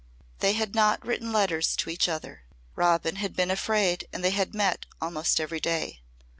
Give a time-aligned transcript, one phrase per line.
[0.39, 2.41] They had not written letters to each other.
[2.75, 6.01] Robin had been afraid and they had met almost every day.